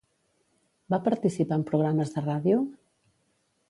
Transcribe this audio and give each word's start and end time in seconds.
Va 0.93 0.99
participar 1.09 1.61
en 1.61 1.69
programes 1.69 2.17
de 2.19 2.27
ràdio? 2.29 2.67